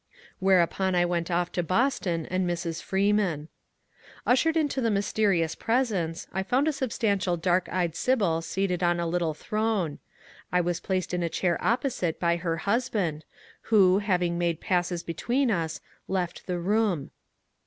[0.39, 2.81] Whereupon I went off to Boston and Mrs.
[2.81, 3.49] Freeman.
[4.25, 9.05] Ushered into the mysterious presence, I found a substantial dark eyed sibyl seated on a
[9.05, 9.99] little throne.
[10.51, 13.25] I was placed in a chair opposite by her husband,
[13.69, 17.11] who, having made passes 'be tween us, left the room.